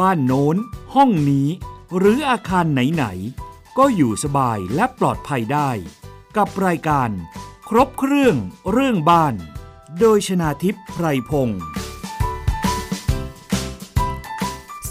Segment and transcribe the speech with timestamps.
[0.00, 0.56] บ้านโน้น
[0.94, 1.48] ห้องนี้
[1.98, 5.70] หรืออาคารไหนๆ ก็อยู่สบายและปลอดภัยได้
[6.36, 7.10] กับรายการ
[7.68, 8.36] ครบเครื่อง
[8.72, 9.34] เรื่องบ้าน
[10.00, 11.60] โดยชนาทิพย์ไพรพงศ์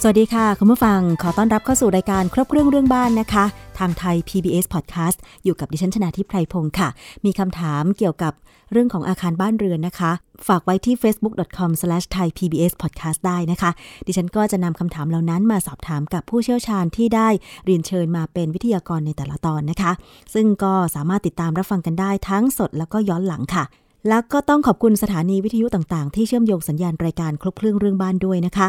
[0.02, 3.46] สวัสดีค่ะ คุณผู้ฟังขอต้อนรับเข้าสู่รายการครบเครื่องเรื่องบ้านนะคะ
[3.80, 6.90] ทางไทย PBS Podcast อยู่กับดิฉันชนาทิพไพรพงศ์ค่ะ
[7.26, 8.34] มีคำถามเกี่ยวกับ
[8.72, 10.12] เรื่องของอาคารบ้านเรือนนะคะ
[10.48, 13.72] ฝากไว้ที่ facebook.com/thaipbspodcast ได้นะคะ
[14.08, 17.28] ดิฉันก็จะนำคำถามเหล่านั้นมาสอบถามกับผู้เชี่ยวชาญที่ได้
[17.66, 19.92] เรียนเชิญมาเป็นวิทยากรในแต่ละตอนนะคะ
[20.34, 23.66] ซึ่งก็สามารถติดตามรับฟังกันได้ทั้งสดแล้วก็ย้อนหลังค่ะ
[24.10, 28.68] แล้วก็ต้องขอบคุณสถานีวิทยุต่างๆ ที่เชื่อมโยงสัญญาณรายการครบเครื่องเรื่องบ้านด้วยนะคะ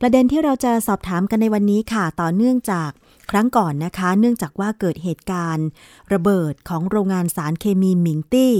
[0.00, 2.90] ประเด็นที่เราจะสอบถามกันในวันนี้ค่ะ ต่อเนื่องจาก
[3.30, 5.66] ครั้งก่อนนะคะ เนื่องจากว่าเกิดเหตุการณ์
[6.12, 8.54] ระเบิดของโรงงานสารเคมีหมิงตี้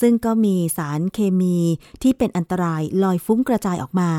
[0.00, 1.56] ซึ่งก็มีสารเคมี
[2.02, 4.10] ที่เป็นอันตรายลอยฟุ้งกระจายออกมา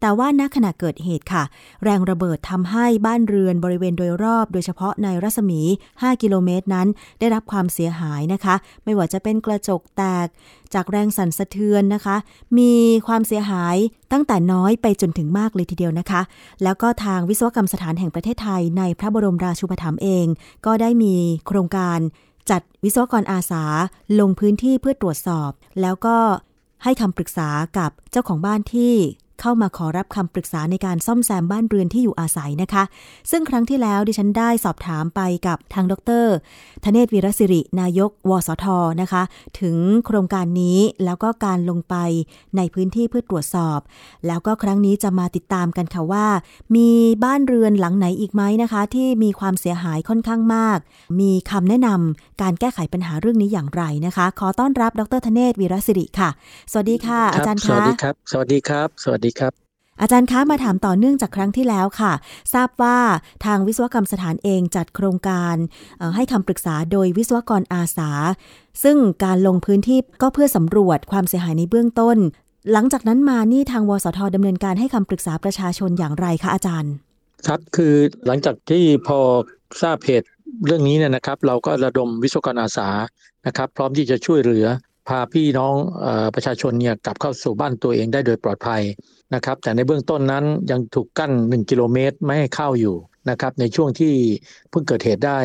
[0.00, 1.44] แต่ว่าณขณะเกิดเหตุค่ะ
[1.84, 5.60] แรงระเบิดทำให้บ้านเรือนบริเวณโดยรอบ โดยเฉพาะในรัศมี
[5.92, 6.88] 5 กิโลเมตรนั้น
[7.20, 10.26] ได้รับความเสียหายนะคะ ไม่ว่าจะเป็นกระจกแตก
[10.74, 12.16] จากแรงสั่นสะเทือนนะคะ
[12.58, 12.72] มี
[13.06, 13.76] ความเสียหาย
[14.12, 16.20] ตั้งแต่น้อยไปจนถึงมากเลยทีเดียวนะคะ
[16.62, 20.26] แล้วก็ทางวิศวกรรมสถานแห่งประเทศไทยในพระบรมราชูปถัมภ์เอง
[20.66, 21.14] ก็ได้มี
[21.46, 21.98] โครงการ
[22.50, 23.64] จัดวิศวกรอาสา
[24.20, 26.16] ลงพื้นที่เพื่อตรวจสอบ แล้วก็
[26.84, 27.48] ให้คำปรึกษา
[27.78, 28.94] กับเจ้าของบ้านที่
[29.40, 32.82] เข้ามาขอรับคำปรึกษาในการซ่อมแซมบ้านเรือนที่อยู่อาศัยนะคะ
[33.30, 36.24] ซึ่งครั้งที่แล้วดิฉันได้สอบถามไปกับทางดร
[36.84, 38.66] ธเนศวีรศิริ นายก วสท
[39.00, 39.22] นะคะ
[39.60, 41.94] ถึงโครงการนี้แล้วก็การลงไป
[42.56, 43.78] ในพื้นที่เพื่อตรวจสอบ
[44.26, 46.26] แล้วก็ครั้งนี้จะมาติดตามกันค่ะว่า
[46.76, 46.90] มี
[47.24, 50.78] บ้านเรือนหลังไหนอีกไหมนะคะ ที่มีความเสียหายค่อนข้างมาก
[51.20, 56.30] มีคำแนะนำการแก้ไขปัญหาเรื่องนี้อย่างไรนะคะ ขอต้อนรับดรธเนศวีรศิริค่ะ
[56.72, 59.52] สวัสดีค่ะ อาจารย์คะสวัสดีครับ สวัสดีครับ สวัสดีครับ
[60.00, 62.12] อาจารย์คะมาถามต่อเนื่องจากครั้งที่แล้วค่ะ
[62.54, 62.98] ทราบว่า
[63.44, 65.54] ทางวิศวกรรมสถานเองจัดโครงการ
[66.16, 68.10] ให้คำปรึกษาโดยวิศวกรอาสา
[68.82, 72.16] ซึ่งการลงพื้นที่ก็เพื่อสำรวจความเสียหายในเบื้องต้น
[72.72, 76.92] หลังจากนั้นมานี่ทางวสทดำเนินการให้คำปรึกษาประชาชนอย่างไรคะอาจารย์
[77.46, 77.94] ครับคือ
[78.26, 79.18] หลังจากที่พอ
[79.82, 80.28] ทราบเหตุ
[80.66, 82.88] เรื่องนี้เนี่ยนะครับ เราก็ระดมวิศวกรอาสา
[83.46, 84.66] นะครับ พร้อมที่จะช่วยเหลือ
[85.08, 85.74] พาพี่น้อง
[86.04, 88.82] อประชาชนเนี่ยกลับเข้าสู่บ้านตัวเองได้โดยปลอดภัย
[89.34, 92.96] นะครับแต่ในเบื้องต้นนั้นยังถูกกั้น 1 กิโลเมตรไม่ให้เข้าอยู่
[93.30, 94.14] นะครับในช่วงที่
[94.70, 95.38] เพิ่งเกิดเหตุได้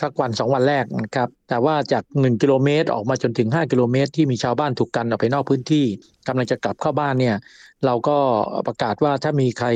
[0.00, 5.84] สักวัน 2 วันแรกนะครับแต่ว่าจาก 1 กิโลเมตรออกมาจนถึง 5 กิโลเมตร ที่มีชาวบ้านถูกกันออกไปนอกพื้นที่
[6.26, 7.36] กำลังจะกลับเข้าบ้านเนี่ย
[7.86, 8.18] เราก็
[8.66, 9.68] ประกาศว่าถ้ามีใคร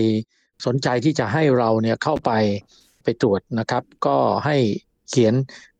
[0.67, 2.31] สนใจที่จะให้เราเนี่ยเข้าไป
[3.05, 4.57] ไปตรวจนะครับ ก็ให้
[5.11, 5.35] เขียน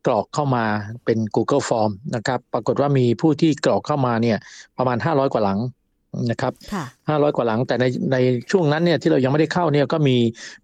[0.05, 0.65] กรอกเข้ามา
[1.05, 4.37] เป็น Google Form นะครับปรากฏว่ามีผู้ที่กรอกเข้ามาเนี่ย
[4.77, 5.59] ประมาณ 500 กว่าหลัง
[6.31, 6.53] นะครับ
[7.09, 8.17] ห้าร้อยกว่าหลัง แต่ในใน
[8.51, 10.17] ช่วงนั้นเนี่ยที่เรายังไม่ได้เข้าเนี่ยก็มี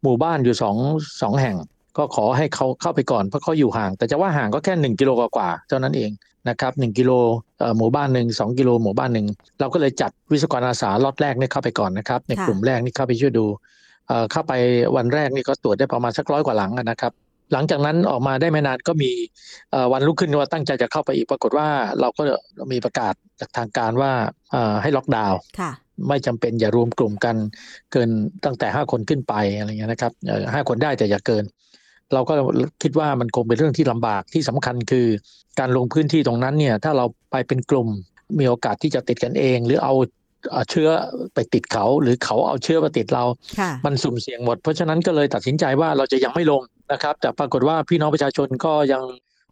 [0.04, 0.76] หมู่บ้านอยู่สอง
[1.22, 1.56] สองแห่ง
[1.98, 6.12] ก็ขอให้เขาเข้าไปก่อนเพราะเขาอยู่ห่าง แต่จะว่าห่างก็แค่หนึ่งกิโลกว่าเท่านั้นเอง
[6.50, 7.12] นะครับหนึ่งกิโล
[7.78, 9.28] หมู่บ้านหนึ่งสองกิโลหมู่บ้านหนึ่ง
[9.60, 13.46] เราก็เลยจัดวิศวกรอาสาล็อตแรกนี่เข้าไปก่อนนะครับ ในกลุ่มแรกนี่เข้าไปช่วยดู
[14.32, 14.54] เข้าไป
[14.96, 17.12] วันแรกนี่ก็ตรวจได้ประมาณสักร้อยกว่าหลังนะครับ
[17.54, 19.12] หลังจากนั้นออกมาได้ไม่นานก็มี
[19.92, 21.68] วันรุ่งขึ้นว่าตั้งใจจะเข้าไปอีกปรากฏว่า
[22.00, 22.22] เราก็
[22.72, 24.12] มีประกาศจากทางการว่า
[24.82, 25.40] ให้ล็อกดาวน์
[26.08, 27.36] ไม่จำเป็นอย่ารวมกลุ่มกัน
[27.92, 28.10] เกิน
[28.46, 30.12] ตั้งแต่ 5 คนขึ้นไปอะไรเงี้ยนะครับ
[30.54, 31.44] ห้าคนได้แต่อย่าเกิน
[32.14, 32.34] เราก็
[32.84, 35.08] คิดว่ามันคงเป็นเรื่องที่ลำบากที่สำคัญคือ
[35.60, 37.88] การลงพื้นที่ตรงนั้นเนี่ยถ้าเราไปเป็นกลุ่ม
[38.40, 39.94] มีโอกาสที่จะติดกันเอง หรือเอา
[40.70, 40.90] เชื้อ
[41.34, 43.24] ไปติดเขาหรือเขาเอาเชื้อมาติดเรา
[43.86, 49.04] มันสุ่มเสี่ยงหมด เพราะฉะนั้นก็เลยตัดสินใจว่าเราจะยังไม่ลง นะครับ แต่ปรากฏว่าพี่น้องประชาชนก็ยัง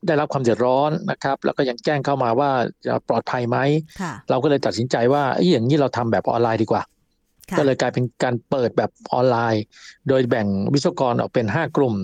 [0.07, 2.51] ได้รับความเดือดร้อนนะครับ แล้วก็ยังแจ้งเข้ามาว่า
[2.85, 3.57] จะปลอดภัยไหม
[4.29, 6.83] เราก็เลยตัดสินใจว่าอย่างนี้เราทำแบบออนไลน์ดีกว่า
[7.57, 9.63] ก็เลยกลายเป็นการเปิดแบบออนไลน์
[10.07, 11.95] โดยแบ่งวิศวกรออกเป็น 5 กลุ่ม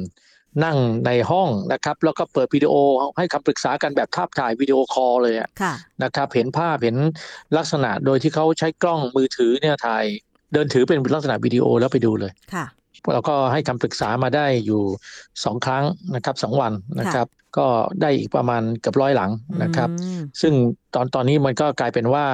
[0.63, 2.73] นั่งในห้องนะครับ แล้วก็เปิดวิดีโอ
[3.17, 5.35] ให้คำปรึกษากันแบบภาพถ่ายวิดีโอคอลเลย
[6.03, 6.97] นะครับ เห็นภาพเห็น
[7.57, 10.05] ลักษณะโดยที่เขาใช้กล้องมือถือเนี่ยถ่าย
[10.53, 12.31] เดินถือเป็นลักษณะวิดีโอแล้วไปดูเลย
[13.13, 14.81] เราก็ให้คำปรึกษามาได้อยู่
[15.43, 15.83] สองครั้ง
[16.15, 17.27] นะครับสองวันนะครับ
[17.57, 17.67] ก็
[18.01, 19.31] ได้อีกประมาณเกือบร้อยหลัง
[19.63, 19.89] นะครับ
[20.41, 20.53] ซึ่ง
[20.93, 22.25] ตอนตอนนี้มันก็กลายเป็นว่า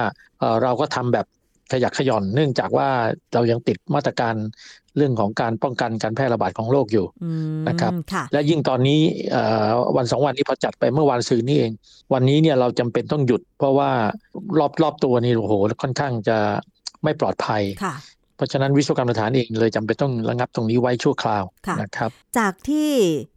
[0.62, 1.26] เราก็ทำแบบ
[1.72, 2.88] ขยักขย่อนเนื่องจากว่า
[3.34, 4.34] เรายังติดมาตรการ
[4.96, 7.06] เรื่องของการป้องกันการแพร่ระบาดของโรคอยู่
[7.68, 7.92] นะครับ
[8.32, 9.00] และยิ่งตอนนี้
[9.96, 11.72] วันสองวันนี้พอจัดไปเมื่อวันซืนนี้เอง
[12.12, 13.90] วันนี้เนี่ยเราจำเป็นต้องหยุด เพราะว่า
[14.58, 16.38] รอบรอบตัวนี่โอ้โหค่อนข้างจะ
[17.04, 17.86] ไม่ปลอดภัยเพ
[18.42, 22.90] ราะฉะนั้นวิศวกรรมสถานเองเลยจำเป็นต้องระงับตรงนี้ไว้ชั่วคราวค่ะนะครับ จากที่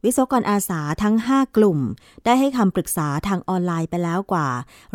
[0.05, 1.79] วิศวกรอาสาทั้ง 5 กลุ่ม
[2.25, 4.47] ได้ให้คำปรึกษาทางออนไลน์ไปแล้วกว่า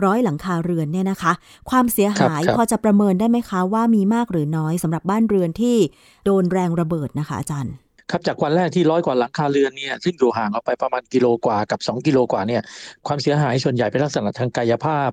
[0.04, 1.32] ร้อยหลังคาเรือนเนี่ยนะคะ
[1.70, 5.76] ความเสียหายครับพอจะประเมินได้ไหมคะว่ามีมากหรือน้อยสำหรับบ้านเรือนที่
[6.24, 7.74] โดนแรงระเบิดนะคะอาจารย์
[8.10, 12.62] ครับจากวันแรกที่ร้อยกว่าหลังคาเรือนเนี่ยซึ่งอยู่ห่างออกไปประมาณกิโลกว่ากับ 2 กิโลกว่าเนี่ย
[13.06, 15.10] ความเสียหายส่วนใหญ่เป็นลักษณะทางกายภาพ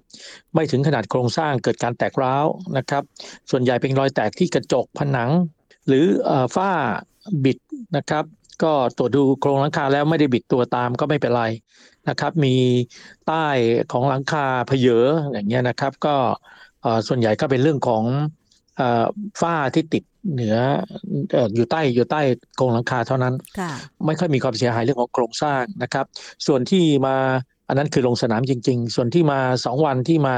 [0.54, 2.46] ไม่ถึงขนาดโครงสร้างเกิดการแตกร้าว
[2.78, 3.04] นะครับ
[3.52, 5.30] ส่วนใหญ่เป็นรอยแตกที่กระจกผนัง
[5.88, 6.06] หรือ
[6.56, 6.72] ฝ้า
[7.44, 7.58] บิด
[7.98, 8.24] นะครับ
[8.64, 11.44] ก็ตรวจดูโครงหลังคาแล้วไม่ได้บิดตัวตามก็ไม่เป็นไร
[12.10, 12.56] นะครับ มี
[13.28, 13.46] ใต้
[13.92, 16.16] ของหลังคาเพเยออย่างเงี้ยนะครับ ก็
[17.08, 18.04] ส่วนใหญ่ก็เป็นเรื่องของ
[19.41, 20.56] ฝ้าที่ติดเหนือ
[21.31, 22.21] เอ่ออยู่ใต้อยู่ใต้
[22.56, 23.71] โครงหลังคาเท่านั้นค่ะ
[24.06, 26.06] ไม่ค่อยมีความเสียหายเรื่องของโครงสร้างนะครับ
[26.47, 27.15] ส่วนที่มา
[27.68, 30.35] อันนั้นคือลงสนามจริง ๆ ส่วนที่มาสองวันที่มา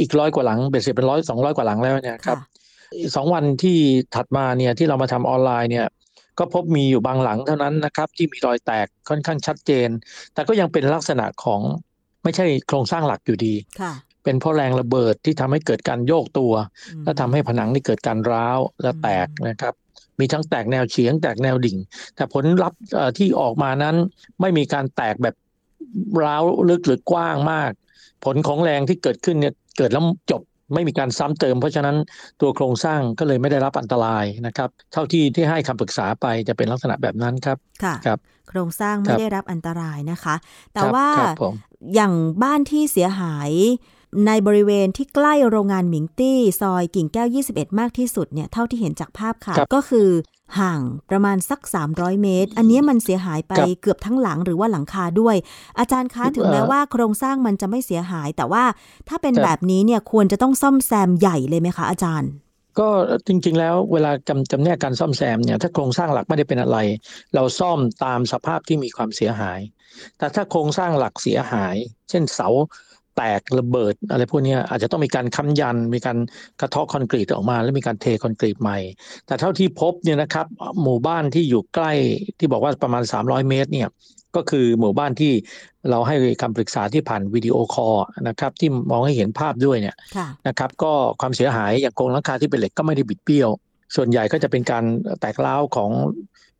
[0.00, 2.38] อีกร้อยกว่าหลังเบ็ดเสร็จเป็นร้อยสองร้อยกว่าหลังแล้วเนี่ยครับ
[3.16, 3.78] สองวันที่
[4.14, 5.86] ถัดมาเนี่ยที่เรามาทำออนไลน์เนี่ย
[6.38, 9.88] ก็พบมีอยู่บางหลังเท่านั้นนะครับ ที่มีรอยแตกค่อนข้างชัดเจน
[10.34, 11.60] แต่ก็ยังเป็นลักษณะของ
[12.24, 13.92] ไม่ใช่โครงสร้างหลักอยู่ดีค่ะ
[14.24, 16.52] เป็นเพราะแรงระเบิดที่ทำให้เกิดการโยกตัว
[16.94, 19.74] อืมและทำให้ผนังนี่เกิดการร้าวและแตกอืมนะครับ
[20.20, 21.76] มีทั้งแตกแนวเฉียงแตกแนวดิ่ง
[22.16, 23.96] แต่ผลลัพธ์เอ่อที่ออกมานั้น
[24.40, 25.34] ไม่มีการแตกแบบ
[26.22, 27.70] ร้าวลึกหรือกว้างมาก
[28.24, 30.42] ผลของแรงที่เกิดขึ้นเนี่ยเกิดแล้วจบ
[30.74, 31.96] ไม่มีการซ้ำเติม เพราะฉะนั้น
[32.40, 38.18] ตัวโครงสร้างก็เลยไม่ได้รับอันตรายนะครับ เท่าที่ที่ให้คำปรึกษาไปจะเป็นลักษณะแบบนั้นครับค่ะครับ
[38.48, 40.34] โครงสร้างคไม่รับได้รับอันตรายนะคะ
[40.74, 41.54] แต่ครับว่าครับผม
[41.94, 43.50] อย่างบ้านที่เสียหาย
[44.26, 50.08] ในบริเวณที่ใกล้โรงงานหมิงตี้ ซอยกิ่งแก้ว 21 มากที่สุดเนี่ยเท่าที่เห็นจากภาพค่ะครับก็คือ
[50.60, 50.80] ห่าง
[51.10, 51.60] ประมาณสัก
[51.92, 55.36] 300 เมตร อันนี้มันเสียหายไปครับเกือบทั้งหลังหรือว่าหลังคาด้วย
[55.78, 58.64] อาจารย์คะถึงแม้เอ่อว่าโครงสร้างมันจะไม่เสียหาย แต่ว่า
[59.08, 62.30] ถ้าเป็นครับแบบนี้เนี่ยควรจะต้องซ่อมแซมใหญ่เลยไหมคะอาจารย์
[62.78, 62.88] ก็
[63.26, 66.78] จริงๆ แล้วเวลาจำจำแนกการซ่อมแซมเนี่ยถ้าโครงสร้างหลักไม่ได้เป็นอะไร
[67.34, 69.60] เราซ่อมตามสภาพที่มีความเสียหาย
[70.18, 71.76] แต่ถ้าโครงสร้างหลักเสียหาย
[72.10, 76.18] เช่นเสาแตกระเบิดอะไรพวกเนี้ยอาจจะต้องมีการค้ำยัน มีการ
[76.60, 78.78] กระเทาะคอนกรีตออกมา แล้วมีการเทคอนกรีตใหม่
[79.26, 80.46] แต่เท่าที่พบเนี่ยนะครับ
[80.82, 81.92] หมู่บ้านที่อยู่ใกล้
[82.38, 83.88] ที่บอกว่าประมาณ 300 เมตรเนี่ย
[84.36, 85.32] ก็คือหมู่บ้านที่
[85.90, 87.96] เราให้คำปรึกษาที่ผ่านวิดีโอคอล
[88.28, 93.50] นะครับที่มองให้เห็นภาพด้วยเนี่ยค่ะนะครับก็ความเสียหายอย่างโครงหลังคาที่เป็นเหล็กก็ไม่ได้บิดเบี้ยว
[93.96, 94.84] ส่วนใหญ่ก็จะเป็นการ
[95.20, 95.90] แตกร้าวของ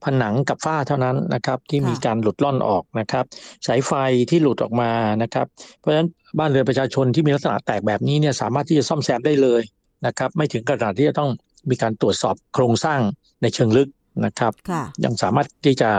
[0.04, 3.24] ผนังกับฝ้าเท่านั้นนะครับ ที่ค่ะมีการหลุดล่อนออกนะครับ
[3.66, 3.92] สายไฟ
[4.30, 4.90] ที่หลุดออกมา
[5.22, 5.46] นะครับ
[5.78, 6.08] เพราะฉะนั้น
[6.38, 9.62] บ้านเรือนประชาชนที่มีลักษณะแตกแบบนี้เนี่ยสามารถที่จะซ่อมแซมได้เลย
[10.06, 11.30] นะครับ ไม่ถึงขนาดที่จะต้อง
[11.70, 13.00] มีการตรวจสอบโครงสร้าง
[13.42, 13.88] ในเชิงลึก
[14.26, 15.90] นะครับค่ะยังสามารถที่จะ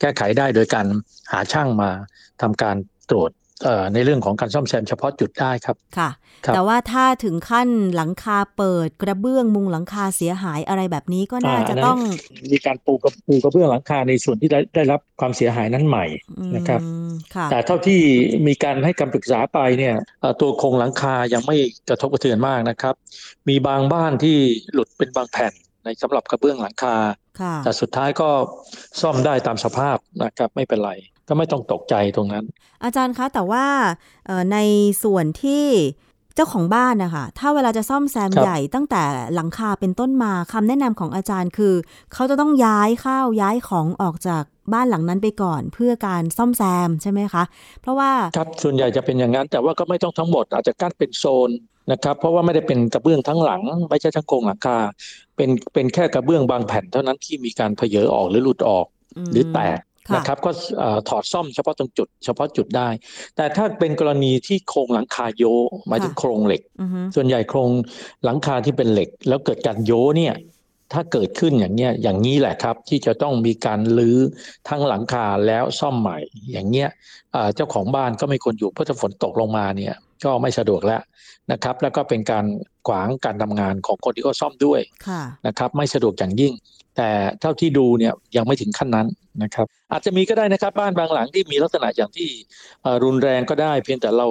[0.00, 0.86] แก้ไขได้โดยการ
[1.32, 1.90] หาช่างมา
[2.42, 2.76] ทำการ
[3.10, 3.45] ตรวจเอ่อ
[3.94, 6.10] ในเรื่องของการซ่อมแซมเฉพาะจุดได้ครับค่ะ
[6.44, 12.00] ครับแต่ว่าถ้าถึงขั้นหลังคาเปิดกระเบื้องมุงหลังคาเสียหายอะไรแบบนี้ก็น่าอ่าจะอันนั้นต้อง
[12.52, 16.06] มีการปูกระปูกระเบื้องหลังคาในส่วนที่ได้ได้รับความเสียหายนั้นใหม่
[16.56, 18.00] นะครับอืมค่ะแต่เท่าที่
[18.46, 21.56] มีการให้คำปรึกษาไปเนี่ยเอ่อตัวโครงหลังคายังไม่
[21.88, 22.94] กระทบกระเทือนมากนะครับ
[23.48, 24.36] มีบางบ้านที่
[24.72, 25.52] หลุดเป็นบางแผ่น
[25.84, 26.96] ในสำหรับกระเบื้องหลังคา
[27.40, 28.28] ค่ะแต่สุดท้ายก็
[29.00, 30.92] ซ่อมได้ตามสภาพนะครับไม่เป็นไร
[31.28, 32.44] ก็ไม่ต้องตกใจตรงนั้น
[32.84, 33.64] อาจารย์คะ แต่ว่า
[34.26, 34.58] เอ่อใน
[35.02, 35.64] ส่วนที่
[36.34, 39.02] เจ้าของบ้านนะคะถ้าเวลาจะซ่อมแซมครับใหญ่ตั้งแต่
[39.34, 41.74] หลังคาเป็นต้นมาคำแนะนำของอาจารย์คือ
[42.12, 44.42] เขาจะต้องย้ายข้าวย้ายของออกจาก
[44.72, 47.44] บ้านหลังนั้นไปก่อนเพื่อการซ่อมแซมใช่ไหมคะ
[47.80, 51.50] เพราะว่าครับส่วนใหญ่จะเป็นอย่างนั้น แต่ว่าก็ไม่ต้องทั้งหมดอาจจะกั้นเป็นโซน
[51.92, 54.78] นะครับ เพราะว่าไม่ได้เป็นกระเบื้องทั้งหลัง ไม่ใช่ทั้งโครงหลังคา
[55.36, 58.86] เป็นเป็นแค่กระเบื้องบางแผ่นเท่านั้นที่มีการเพเยอออกหรือหลุดออก
[59.32, 62.88] หรือแตกค่ะ นะครับก็เอ่อถอดซ่อมเฉพาะตรงจุด เฉพาะจุดได้
[63.36, 65.44] แต่ถ้าเป็นกรณีที่โครงหลังคาโย
[65.88, 67.70] หมายถึงโครงเหล็กอือฮึส่วนใหญ่โครง
[68.24, 70.34] หลังคาที่เป็นเหล็ก แล้วเกิดการโยเนี่ย
[70.92, 74.18] ถ้าเกิดขึ้นอย่างเนี้ยอย่างนี้แหละครับ ที่จะต้องมีการลื้อ
[74.68, 76.18] ทั้งหลังคาแล้วซ่อมใหม่
[76.52, 76.88] อย่างเงี้ย
[77.32, 79.94] เอ่อเจ้าของบ้านก็ไม่ควรอยู่เพราะถ้าฝนตกลงมาเนี่ย
[80.24, 81.02] ก็ไม่สะดวกแล้ว
[81.52, 82.44] นะครับ แล้วก็เป็นการ
[82.88, 86.52] ขวางการทำงานของคนที่เขาซ่อมด้วยค่ะนะครับ ไม่สะดวกอย่างยิ่ง
[86.96, 89.06] แต่เท่าที่ดูเนี่ยยังไม่ถึงขั้นนั้น
[89.42, 92.28] นะครับ อาจจะมีก็ได้นะครับบ้านบางหลังที่มีลักษณะอย่างที่
[92.82, 94.26] เอ่อรุนแรงก็ได้ เพียงแต่เรา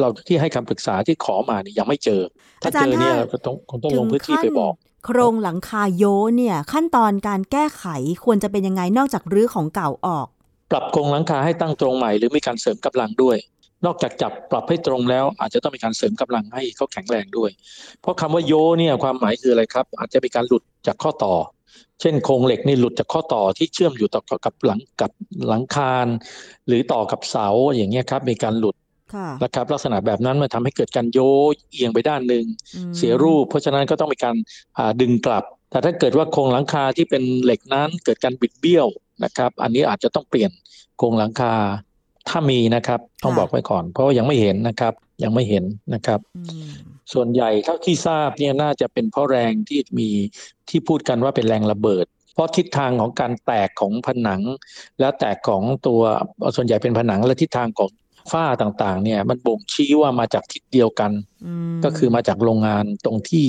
[0.00, 2.20] เราที่ให้คำปรึกษาที่ขอมาเนี่ยยังไม่เจอ
[2.62, 4.74] ถ้าอาจารเจย์อเนี่ยถ้าก็ต้องคงต้องลงพื้นที่ไปบอก
[5.06, 6.04] โครงหลังคาโย
[6.36, 7.84] เนี่ยขั้นตอนการแก้ไข
[8.24, 10.26] ควรจะเป็นยังไงนอกจากรื้อของเก่าออก
[10.70, 13.36] ปรับโครงหลังคาให้ตั้งตรงใหม่หรือมีการเสริมกำลังด้วย
[13.86, 17.50] นอกจากจับปรับให้ตรงแล้ว อาจจะต้องมีการเสริมกำลังให้เขาแข็งแรงด้วย
[18.00, 21.34] เพราะคำว่าโยเนี่ยความหมายคืออะไรครับ อาจจะมีการหลุดจากข้อต่อ
[22.00, 25.10] เช่นโครงเหล็กนี่หลุดจากข้อต่อที่เชื่อมอยู่ต่อกับหลังกับ
[25.48, 26.06] หลังคาน
[26.66, 28.76] หรือต่อกับเสาอย่างเงี้ยครับ มีการหลุด
[29.14, 31.18] ค่ะนะครับลักษณะแบบนั้นมันทำให้เกิดการโย
[31.72, 34.36] เอียงไปด้านหนึ่งอืมเสียรูป เพราะฉะนั้นก็ต้องมีการ
[34.78, 38.86] อ่าดึงกลับ แต่ถ้าเกิดว่าโครงหลังคาที่เป็นเหล็กนั้นเกิดการบิดเบี้ยว
[39.24, 40.50] นะครับ อันนี้อาจจะต้องเปลี่ยน
[40.98, 41.54] โครงหลังคา
[42.28, 45.64] ถ้ามีนะครับ ต้องบอกไว้ก่อน เพราะว่ายังไม่เห็นนะครับ ยังไม่เห็น
[45.94, 46.72] นะครับอืม
[47.12, 50.08] ส่วนใหญ่เท่าที่ทราบเนี่ยน่าจะเป็นเพราะแรงที่มี
[50.68, 54.42] ที่พูดกันว่าเป็นแรงระเบิด เพราะทิศทางของการแตกของผนัง
[55.00, 56.00] และแตกของตัว
[56.56, 57.90] ส่วนใหญ่เป็นผนังและทิศทางของ
[58.32, 61.10] ฝ้าต่างๆ เนี่ย มันบ่งชี้ว่ามาจากทิศเดียวกัน
[61.72, 63.46] มก็คือมาจากโรงงานตรงที่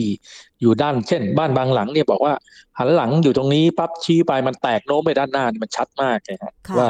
[0.61, 2.33] อยู่ด้านเช่น บ้านบางหลังเนี่ยบอกว่า
[2.77, 6.89] หันหลังอยู่ตรงนี้ปั๊บชี้ไปมันแตกโน้มไปด้านหน้านี่มันชัดมากเลยฮะค่ะว่า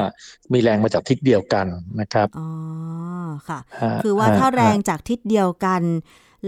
[0.52, 1.66] มีแรงมาจากทิศเดียวกัน
[2.00, 2.48] นะครับอ๋อ
[3.48, 5.82] ค่ะฮะคือว่าถ้าฮะแรงจากทิศเดียวกัน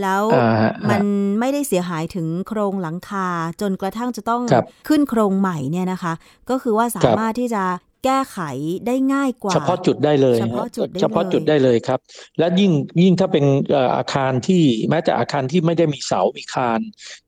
[0.01, 1.03] แล้วอ่าฮะมัน
[1.41, 3.29] ไม่ได้เสียหายถึงโครงหลังคา
[3.61, 6.13] จนกระทั่งจะต้องครับขึ้นโครงใหม่เนี่ยนะคะ
[6.51, 7.65] ก็คือว่าสามารถที่จะ
[8.05, 8.39] แก้ไข
[8.87, 12.01] ได้ง่ายกว่า เฉพาะจุดได้เลย เฉพาะฮะจุดได้เฉพาะจุดเลยได้เลยครับ
[12.39, 16.81] และยิ่งยิ่งถ้าเป็นเอ่ออาคารที่แม้แต่อาคารที่ไม่ได้มีเสามีคาน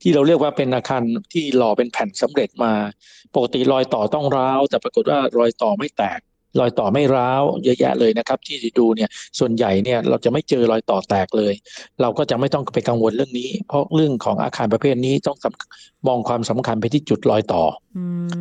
[0.03, 2.73] ที่เราเรียกว่าเป็นอาคารที่หล่อเป็นแผ่นสำเร็จมา
[3.35, 6.21] ปกติรอยต่อต้องร้าว แต่ปรากฏว่ารอยต่อไม่แตก
[6.61, 9.09] รอยต่อไม่ร้าวเยอะแยะเลยนะครับ ที่ดูเนี่ย
[9.39, 11.55] ส่วนใหญ่เนี่ยเราจะไม่เจอรอยต่อแตกเลย
[12.01, 17.90] เราก็จะไม่ต้องไปกังวลเรื่องนี้ เพราะเรื่องของอาคารประเภทนี้ต้องสำมองความสำคัญไปที่จุดรอยต่ออืม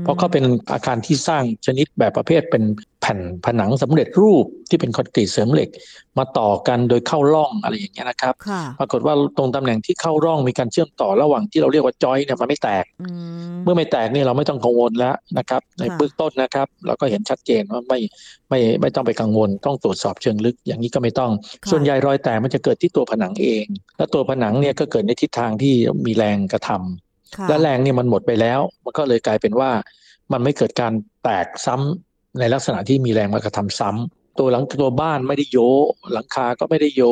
[0.03, 2.63] เพราะเขาเป็นอาคารที่สร้างชนิดแบบประเภทเป็น
[3.01, 5.69] แผ่นผนังสำเร็จรูปที่เป็นคอนกรีตเสริมเหล็ก
[6.17, 13.07] มาต่อกันโดยเข้าร่องอะไรอย่างเงี้ยนะครับค่ะปรากฏว่าตรงตำแหน่งที่เข้าร่องมีการเชื่อมต่อระหว่างที่เราเรียกว่าจอยเนี่ยมันไม่แตกอื
[13.49, 17.99] มเมื่อไม่แตกนี่เราไม่ต้องกังวลแล้วนะครับ ในค่ะเบื้องต้นนะครับ เราก็เห็นชัดเจนว่าไม่
[18.49, 21.31] ไม่ไม่ต้องไปกังวล ต้องตรวจสอบเชิงลึกอย่างนี้ก็ไม่ต้อง
[21.63, 23.65] ค่ะส่วนใหญ่รอยแตกมันจะเกิดที่ตัวผนังเอง
[23.97, 25.73] และตัวผนังเนี่ยก็เกิดในทิศทางที่
[26.05, 27.08] มีแรงกระทำค่ะ
[27.49, 29.71] และแรงเนี่ยมันหมดไปแล้ว มันก็เลยกลายเป็นว่า
[30.31, 30.93] มันไม่เกิดการ
[31.23, 35.57] แตกซ้ำในลักษณะที่มีแรงมากระทำซ้ำตัวหลังตัวบ้านไม่ได้โย
[36.13, 37.03] หลังคาก็ไม่ได้โย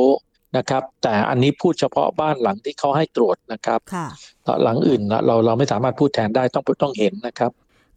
[0.58, 4.08] นะครับ แต่อันนี้พูดเฉพาะบ้านหลังที่เขาให้ตรวจนะครับค่ะ
[4.64, 7.52] หลังอื่นเราเราไม่สามารถพูดแทนได้ต้องต้องเห็นนะครับ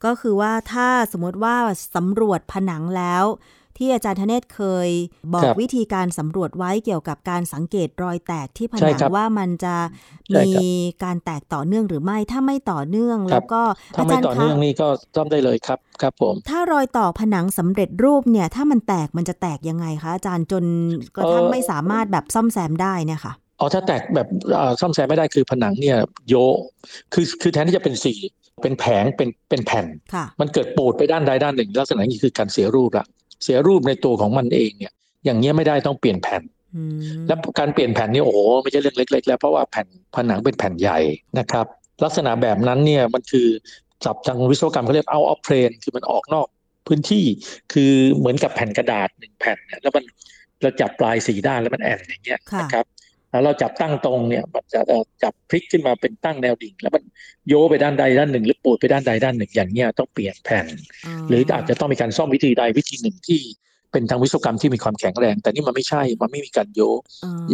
[0.04, 1.56] ก็คือว่าถ้าสมมติว่า
[1.96, 3.24] สำรวจผนังแล้ว
[3.80, 4.88] ที่อาจารย์ธเนศเคย
[5.34, 9.74] บอคกรับวิธีการสำรวจไว้เกี่ยวกับการสังเกตรอยแตกที่ผใช่นังครับว่ามันจะ
[10.28, 10.62] ใช่มีครั
[10.96, 13.62] บการแตกต่อเนื่องหรือไม่ถ้าไม่ต่อเนื่องครัแล้บวก็
[13.96, 20.64] ถ้าอาไม่จารย์ต่อคะเนื่องนี่ก็ซ่อมได้เลยครับครับผม ถ้ารอยต่อผนังสำเร็จรูปเนี่ย ถ้ามันแตกมันจะแตกยังไงคะอาจารย์จน
[21.16, 25.96] กระทั่งเอ่อไม่สามารถแบบซ่อมแซมได้เนี่ยค่ะอ๋อถ้าแตกแบบเอ่อซ่อมแซมไม่ได้คือผนังเนี่ย
[26.28, 26.34] โย
[27.12, 28.18] คือคือแทนที่จะเป็นสี่
[28.62, 33.06] เป็นแผงเป็นเป็นแผ่นค่ะมันเกิดปูดไปด้านใดด้านหนึ่ง ลักษณะนี้คือการเสียรูปละ
[33.44, 34.92] เสียรูปในตัวของมันเองเนี่ย
[35.24, 36.42] อย่างเงี้ยไม่ได้ต้องเปลี่ยนแผ่น
[36.76, 40.98] อืมและการเปลี่ยนแผ่นนี่โอ้โหไม่ใช่เรื่องเล็ก ๆ แล้วเพราะว่าแผ่นผนังเป็นแผ่นใหญ่
[41.38, 41.66] นะครับ
[42.04, 43.48] ลักษณะแบบนั้นเนี่ยมันคือ
[44.04, 46.46] ศัพท์ทางวิศวกรรมเขาเรียก out of plane คือมันออกนอก
[46.86, 47.24] พื้นที่
[47.72, 50.04] คือเหมือนกับแผ่นกระดาษหนึ่งแผ่นเนี่ยแล้วมัน
[50.62, 52.86] เราจับปลายสีด้านแล้วมันแอนอย่างเงี้ยค่ะนะครับ
[53.30, 57.02] แล้วเราจับตั้งตรงเนี่ยมันจะเอ่อจับพลิกขึ้นมาเป็นตั้งแนวดิ่ง แล้วมัน
[57.48, 60.66] โยไปด้านใดด้านหนึ่ง หรือปูดไปด้านใดด้านหนึ่งอย่างเงี้ยต้องเปลี่ยนแผ่น
[61.28, 63.40] หรืออาจจะต้องมีการซ่อมวิธีใดวิธีหนึ่งที่
[63.92, 66.80] เป็นทางวิศวกรรมที่มีความแข็งแรง แต่นี่มันไม่ใช่ มันไม่มีการโย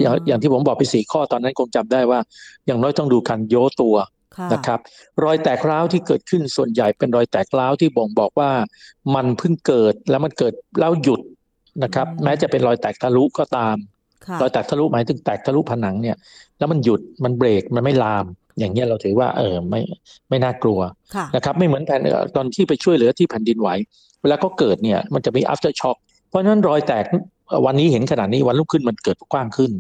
[0.00, 2.21] อย่างอย่างที่ผมบอกไปสี่ข้อตอนนั้นคงจำได้ว่า
[2.66, 3.97] อย่างน้อยต้องดูการโยตัว
[4.37, 4.80] ค่ะนะครับ
[5.25, 8.50] รอยแตกร้าวที่เกิดขึ้นส่วนใหญ่เป็นรอยแตกร้าวที่บ่งบอกว่า
[9.14, 11.21] มันเพิ่งเกิดแล้วมันเกิดแล้วหยุด
[11.83, 13.96] นะครับ แม้จะเป็นรอยแตกทะลุก็ตามค่ะ
[14.42, 16.16] รอยแตกทะลุหมายถึงแตกทะลุผนังเนี่ย
[16.59, 18.25] แล้วมันหยุดมันเบรกมันไม่ลาม
[18.59, 19.80] อย่างเงี้ยเราถือว่า เออไม่
[20.28, 20.80] ไม่น่ากลัว
[21.14, 23.68] ค่ะนะครับ ไม่เหมือนแผ่นเอ่อตอนที่ไปช่วยเหลือที่แผ่นดินไหว
[24.23, 25.97] เวลาก็เกิดเนี่ย มันจะมี after shock
[26.28, 27.04] เพราะฉะนั้นรอยแตก
[27.49, 29.73] เอ่อวันนี้เห็นขนาดนี้วันรุ่งขึ้นมันเกิดกว้างขึ้น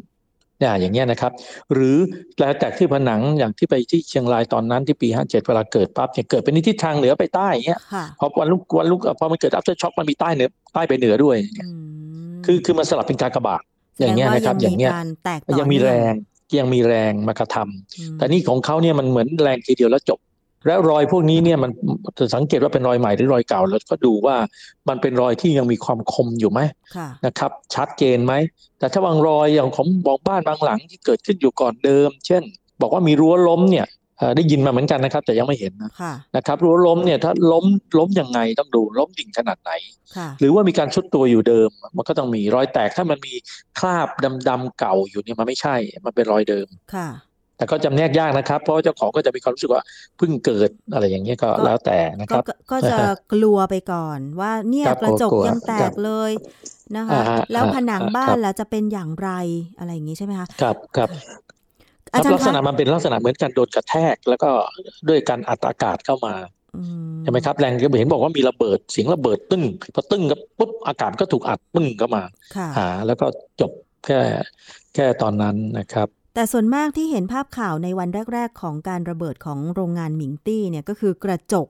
[0.60, 1.32] เนี่ยอย่างเงี้ยนะครับ
[1.72, 1.96] หรือ
[2.40, 11.68] รอยแตกที่ผนังอย่างที่ไปที่เชียงรายตอนนั้นที่ปี57เวลาเกิดปั๊บเนี่ยเกิดเป็นในทิศทางเหนือไปใต้อย่างเงี้ยค่ะพอวันรุ่งวันรุ่งพอมันเกิด after shock มันมีใต้เหนือใต้ไปเหนือด้วยอื
[12.34, 13.62] มคือคือมันสลับเป็นการกระบาด
[13.98, 20.18] อย่างเงี้ยนะครับแสดอย่างเงี้ยว่มีการแตกต่อยังมีแรเนื่งยังมีแรงมากระทำอืมแต่นี่ของเขาเนี่ยมันเหมือนแรงทีเดียวแล้วจบ
[20.66, 21.70] แล้วรอยพวกนี้เนี่ยมัน
[22.18, 24.36] จะสังเกตว่าเป็นรอยใหม่หรือรอยเก่าแล้วก็ดูว่า
[24.88, 26.60] มันเป็นรอยที่ยังมีความคมอยู่ไหม
[26.96, 28.32] ค่ะนะครับ ชัดเจนไหม
[28.78, 32.42] แต่ถ้าบางรอยอย่างของบอกบ้านบางหลังที่เกิดขึ้นอยู่ก่อนเดิม เช่น
[32.80, 33.92] บอกว่ามีรั้วล้มเนี่ยเอ่อ
[34.36, 37.64] ได้ยินมาเหมือนกันนะครับ แต่ยังไม่เห็นนะค่ะนะครับรั้วล้มเนี่ยถ้าล้ม
[37.98, 39.72] ล้มยังไงต้องดูล้มดิ่งขนาดไหน
[40.16, 43.34] ค่ะหรือว่ามีการชุดตัวอยู่เดิม มันก็ต้องมีรอยแตกถ้ามันมี
[43.78, 44.08] คราบ
[44.48, 47.08] ดำๆเก่าอยู่เนี่ยมันไม่ใช่ มันเป็นรอยเดิมค่ะ
[47.56, 49.82] แต่ก็จำแนกยากนะครับ เพราะว่าเจ้าของก็จะมีความรู้สึกว่า
[50.18, 52.96] เพิ่งเกิดอะไรอย่างเงี้ยก็ก็แล้วแต่นะคก็รับก็ก็จะ
[53.32, 56.32] กลัวไปก่อนว่าเนี่ยครับกระจกกลัวยังแตครักบเลย
[56.96, 59.30] นะคะอ่าฮะแล้วอ่าผนังอ่าบ้าครันบล่ะจะเป็นอย่างไร
[59.78, 61.16] อะไรอย่างนี้ใช่ไหมคะครับครับอา
[62.18, 64.50] คจารรับย์ลักษณะคะมันเป็นลักษณะเหมือนกันโดนกระแทก แล้วก็
[65.08, 66.34] ด้วยการอัดอากาศเข้ามา
[66.76, 66.82] อื
[67.14, 69.62] มใช่ไหมครับแรงก็เห็นบอกว่ามีระเบิดเสียงระเบิดตึ้ง
[69.94, 72.22] พอตึ้งก็ปุ๊บอากาศก็ถูกอัดปึ้งเข้ามา
[72.56, 73.26] ค่ะหาแล้วก็
[73.60, 73.72] จบ
[74.04, 74.18] แค่
[74.94, 81.68] แค่ตอนนั้นนะครับ แต่ส่วนมากที่เห็นภาพข่าวในวันแรก ๆ ของการระเบิดของโรงงานหมิงตี้เนี่ยก็คือกระจก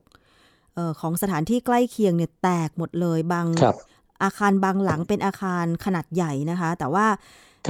[0.79, 3.77] ออของสถานที่ใกล้เคียงเนี่ยแตกหมดเลยบางครับ
[4.23, 7.23] อาคารบางหลังเป็นอาคารขนาดใหญ่นะคะ แต่ว่าครั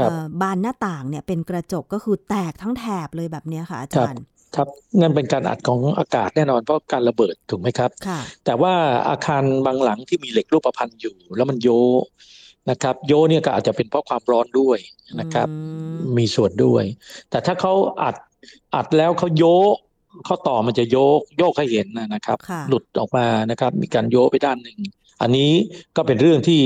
[0.08, 4.22] บเอ่อบานหน้าต่างเนี่ยเป็นกระจกก็คือแตกทั้งแถบเลยแบบเนี้ยค่ะอาจารย์
[4.56, 4.68] ครับ
[5.00, 8.74] นั่นเป็นการอัดของอากาศแน่นอนเพราะการระเบิดถูกไหมครับค่ะแต่ว่า
[9.08, 11.68] อาคารบางหลังที่มีเหล็กรูปพันธ์อยู่ แล้วมันโย
[12.70, 14.78] นะครับ โยเนี่ยก็อาจจะเป็นเพราะความร้อนด้วย
[15.20, 15.54] นะครับอื
[15.94, 16.84] มมีส่วนด้วย
[17.30, 17.72] แต่ถ้าเขา
[18.02, 18.16] อัด
[18.74, 19.76] อัดแล้วเขาโยก
[20.26, 24.78] ข้อต่อมันจะโยกโยกให้เห็นนะนะครับค่ะหลุดออกมานะครับ มีการโยกไปด้านหนึ่ง
[25.22, 25.50] อันนี้
[25.96, 26.60] ก็เป็นเรื่องที่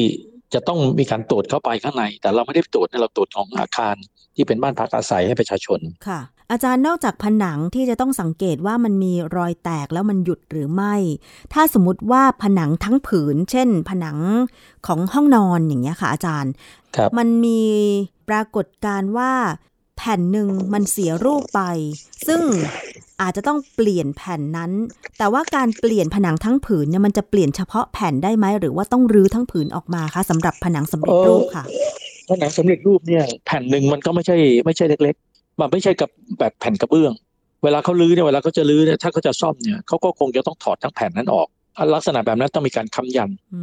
[0.55, 3.95] จะต้องมีการตรวจเข้าไปข้างใน แต่เราไม่ได้ตรวจนะเราตรวจของอาคาร
[4.37, 10.95] ที่เป็นบ้านพักอาศัยให้ประชาชนค่ะ อาจารย์นอกจากผนังที่จะต้องสังเกตว่ามันมีรอยแตกแล้วมันหยุดหรือไม่
[11.53, 14.19] ถ้าสมมติว่าผนังทั้งผืน เช่น ผนัง
[14.87, 16.53] ของห้องนอนอย่างเงี้ยค่ะ อาจารย์
[16.97, 17.63] ครับมันมี
[18.29, 19.33] ปรากฏการณ์ว่า
[19.97, 21.61] แผ่นหนึ่งมันเสียรูปไป
[22.27, 22.41] ซึ่ง
[23.21, 24.71] อาจจะต้องเปลี่ยนแผ่นนั้น
[25.19, 31.65] แต่ว่าการเปลี่ยนผนังทั้งผืนเนี่ยมันจะเปลี่ยนเฉพาะแผ่นได้ไหมหรือว่าต้องรื้อทั้งผืนออกมาคะสำหรับผนังสำเร็จรูปค่ะ
[32.31, 37.13] ผนังสำเร็จรูปเนี่ยแผ่นหนึ่งมันก็ไม่ใช่ไม่ใช่เล็ก ๆ มันไม่ใช่กับแบบแผ่นกระเบื้อง
[37.65, 41.49] เวลาเขาลื้อเนี่ยเวลาเขาจะลื้อเนี่ยถ้าเขาจะซ่อมเนี่ยเขาก็คงจะต้องถอดทั้งแผ่นนั้นออก
[41.95, 43.63] ลักษณะแบบนั้นต้องมีการค้ำยันอื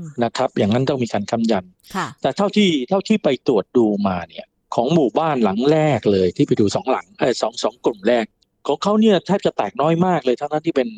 [0.00, 1.64] มนะครับ อย่างนั้นต้องมีการค้ำยัน
[1.94, 8.24] ค่ะแต่เท่าที่เท่าที่ไปตรวจดูมาเนี่ย ของหมู่บ้านหลังแรกเลยที่ไปดูสองหลังเออสองสองกลุ่มแรก
[8.66, 10.88] ของเขาเนี่ยแทบจะแตกน้อยมากเลยทั้งนั้นที่เป็น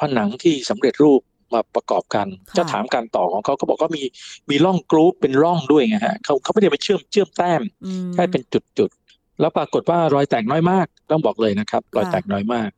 [0.00, 1.20] ผนังที่สำเร็จรูป
[1.52, 4.02] มาประกอบกันค่ะจะถามการต่อของเขาเขาบอกว่ามี
[4.50, 8.42] มีร่องกรูปเป็นร่องด้วยไงฮะเขาเขาไม่ได้ไปเชื่อมเชื่อมแต้มอืมแค่เป็น
[8.78, 12.70] จุดๆแล้วปรากฏว่ารอยแตกน้อยมากต้องบอกเลยนะครับ รอยแตกน้อยมาก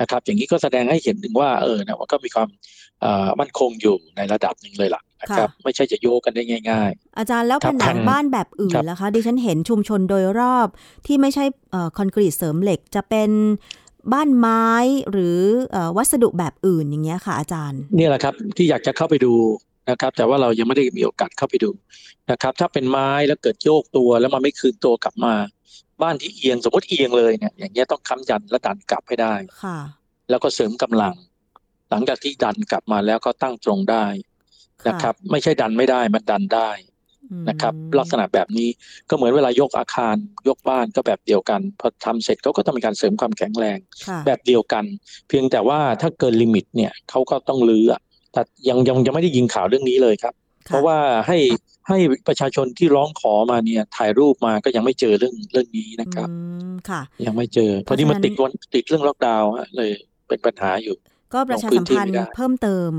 [0.00, 2.48] นะครับ อย่างนี้ก็แสดงให้เห็นถึงว่าเออเนี่ยมันก็มีความ
[3.00, 10.68] เอ่อมั่นคงอยู่ในระดับหนึ่งเลยล่ะนะครับไม่ใช่จะโยกกันได้ง่ายอาจารย์แล้วคผรับนัแผ่งนบ้านแบบอื่นครับล่ะคะดิฉันเห็นชุมชนโดยรอบ
[11.06, 13.30] ที่ไม่ใช่เอ่อคอนกรีตเสริมเหล็กจะเป็น
[14.12, 14.66] บ้านไม้
[15.10, 15.38] หรือ
[15.72, 19.32] เอ่อวัสดุแบบอื่นอย่างเงี้ยค่ะอาจารย์ๆนี่แหละครับที่อยากจะเข้าไปดู
[19.90, 21.70] นะครับแต่ว่าเรายังไม่ได้มีโอกาสเข้าไปดู
[22.30, 25.34] นะครับ ถ้าเป็นไม้แล้วเกิดโยกตัวแล้วมันไม่คืนตัวกลับมา
[26.02, 29.78] บ้านที่เอียงสมมติเอียงเลยเนี่ยอย่างเงี้ยต้องค้ำยันและดันกลับให้ได้ค่ะ
[30.30, 31.14] แล้วก็เสริมกำลัง
[31.90, 34.06] หลังจากที่ดันกลับมาแล้วก็ตั้งตรงได้
[34.88, 36.89] นะครับ ไม่ใช่ดันไม่ได้มันดันได้อืม
[37.48, 38.68] นะครับ ลักษณะแบบนี้
[39.08, 40.16] ก็เหมือนเวลายกอาคาร
[40.48, 43.78] ยกบ้านก็แบบเดียวกันพอทำเสร็จเขาก็ต้องมีการเสริมความแข็งแรง
[44.08, 44.84] ค่ะแบบเดียวกัน
[45.28, 48.00] เพียงแต่ว่าถ้าเกิน limit เนี่ยเขาก็ต้องรื้ออะ
[48.32, 50.34] แต่ยังยังยังไม่ได้ยิงข่าวเรื่องนี้เลยครับ
[50.66, 51.38] เพราะว่าให้
[51.88, 56.36] ให้ประชาชนที่ร้องขอมาเนี่ยถ่ายรูปมาก็ยังไม่เจอเรื่องเรื่องนี้นะครับอื
[56.70, 59.90] มค่ะ ยังไม่เจอ พอดีมันเพราะฉะนั้นติดวันติดเรื่องล็อกดาวน์ฮะเลย
[60.28, 60.96] เป็นปัญหาอยู่
[61.34, 62.90] ก็ประชาสัมพันธ์ลงพื้นที่ไม่ได้เพิ่มเติม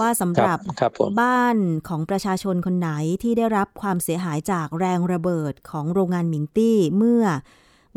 [0.00, 1.56] ว่าสำหรับครับผมบ้าน
[1.88, 2.90] ของประชาชนคนไหน
[3.22, 7.24] ที่ได้รับความเสียหายจากแรงระเบิดของโรงงานหมิงตี้เมื่อ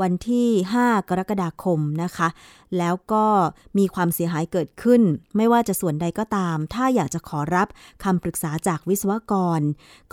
[0.02, 0.50] วันที่
[0.82, 2.28] 5 กรกฎาคมนะคะ
[2.78, 3.26] แล้วก็
[3.78, 5.02] มีความเสียหายเกิดขึ้น
[5.38, 7.68] ไม่ว่าจะส่วนใดก็ตาม ถ้าอยากจะขอรับ
[8.04, 9.62] คำปรึกษาจากวิศวกร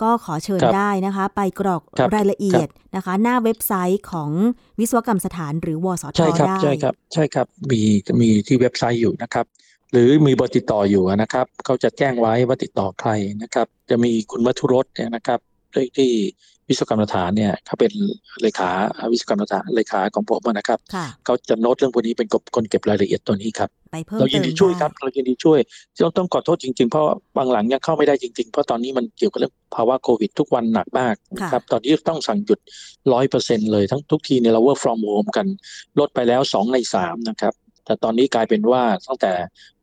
[0.01, 4.31] ก็ขอเชิญครับได้นะคะ ไปกรอกครับรายละเอียดนะคะ หน้าเว็บไซต์ของ
[4.79, 7.81] วิศวกรรมสถานหรือวสทใช่ครับได้ใช่ครับ ใช่ครับ มี
[8.21, 9.45] มีที่เว็บไซต์อยู่นะครับ
[9.91, 13.11] หรือมีเบอร์ติดต่ออยู่นะครับเขาจะแจ้งไว้ว่าติดต่อใคร
[13.43, 15.39] นะครับ จะมีคุณมัทุรสเนี่ยนะครับ
[15.73, 16.11] ที่ที่
[16.71, 17.93] วิศวกรรมสถานเนี่ยเขาเป็น
[18.41, 18.69] เลขา
[19.11, 25.59] วิศวกรรมสถานเลขาของผมนะครับค่ะเขาจะโน้ตเรื่องพวกนี้เป็นคนเก็บรายละเอียดตัวนี้ครับไปเพิ่มเรายินเติมดีช่วยได้ครับเรายินดีช่วย
[25.99, 27.05] ต้องต้องขอโทษจริงๆ เพราะ
[27.37, 32.59] บางหลังยังเข้าไม่ได้จริงๆ เพราะตอนนี้มันเกี่ยวกับเรื่องภาวะโควิดทุกวันหนักมากนะครับตอนนี้ต้องสั่งหยุด
[33.13, 35.47] ร้อยเปอร์เซ็นเลยทั้งทุกทีเนี่ยเรา work from home กัน
[35.99, 37.53] ลดไปแล้วสองในสามนะครับ
[37.89, 39.33] แต่ตอนนี้กลายเป็นว่าตั้งแต่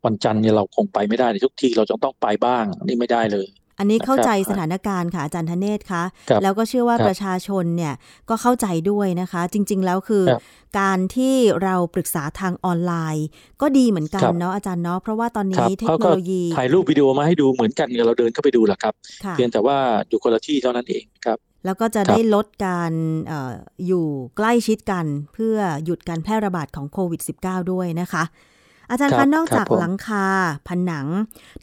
[0.05, 3.47] วันจันทร์เนี่ยเราคงไปไม่ได้ทุกทีเราจะต้องไปบ้างนี่ไม่ได้เลย
[3.79, 7.93] อันนี้เข้าใจนะครับสถานการณ์ค่ะอาจารย์ธเนศคะครับแล้วก็เชื่อว่าครับประชาชนเนี่ย
[8.29, 10.41] ก็เข้าใจด้วยนะคะ จริง ๆ แล้วคือครับ
[10.79, 13.27] การที่เราปรึกษาทางออนไลน์
[13.61, 18.93] ก็ดีเหมือนกันครับเนาะอาจารย์เนาะเพราะว่าตอนครันี้บเทคเขาโนก็โลยีถ่ายรูปวิดีโอมาให้ดูเหมือนกันเราเดินเข้าไปดูแหละครับ
[19.23, 19.77] ค่ะเพียงแต่ว่า
[20.09, 21.37] อยู่คนละที่เท่านั้นเองครับ
[21.67, 22.91] แล้วก็จะครับได้ลดการ
[23.27, 23.53] เออ
[23.87, 24.05] อยู่
[24.37, 28.23] ใกล้ชิดกัน เพื่อหยุดการแพร่ระบาดของโควิด -19 ด้วยนะคะ
[28.89, 30.25] อาจารย์ครัคะบนอกจากครับผมหลังคา
[30.67, 31.07] ผนัง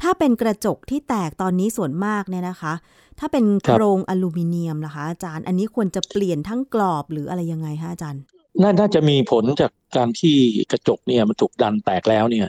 [0.02, 2.74] ถ้าเป็นกระจกที่แตกตอนนี้ส่วนมากเนี่ยนะคะ
[3.18, 8.22] ถ้าเป็นโครงอลูมิเนียมล่ะคะอาจารย์อันนี้ควรจะเปลี่ยนทั้งกรอบหรืออะไรยังไงคะอาจารย์
[8.62, 10.36] น่าน่าจะมีผลจากการที่
[10.72, 12.46] กระจกเนี่ยมันถูกดันแตกแล้วเนี่ย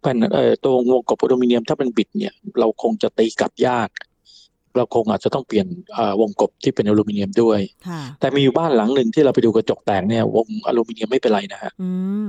[0.00, 3.88] แผ่นเอ่อตัววงกบอลูมิเนียมถ้าเป็นบิดเนี่ยเราคงจะตีกลับยาก
[4.76, 11.90] เราคงอาจจะต้องเปลี่ยนเอ่อวงกบที่เป็นอลูมิเนียมด้วยค่ะแต่มีอยู่บ้านหลังหนึ่งที่เราไปดูกระจกแตกเนี่ยวงอลูมิเนียมไม่เป็นไรนะฮะอื
[12.26, 12.28] ม